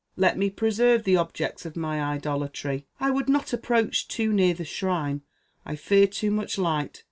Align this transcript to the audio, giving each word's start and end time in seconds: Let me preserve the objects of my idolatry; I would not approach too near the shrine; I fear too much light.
Let 0.17 0.35
me 0.35 0.49
preserve 0.49 1.03
the 1.03 1.17
objects 1.17 1.63
of 1.63 1.75
my 1.75 2.01
idolatry; 2.01 2.87
I 2.99 3.11
would 3.11 3.29
not 3.29 3.53
approach 3.53 4.07
too 4.07 4.33
near 4.33 4.55
the 4.55 4.65
shrine; 4.65 5.21
I 5.63 5.75
fear 5.75 6.07
too 6.07 6.31
much 6.31 6.57
light. 6.57 6.99